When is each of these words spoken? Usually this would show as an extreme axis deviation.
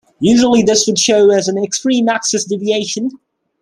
Usually 0.19 0.63
this 0.63 0.87
would 0.87 0.97
show 0.97 1.29
as 1.29 1.47
an 1.47 1.63
extreme 1.63 2.09
axis 2.09 2.43
deviation. 2.43 3.11